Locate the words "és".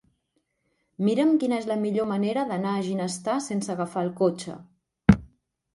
1.63-1.67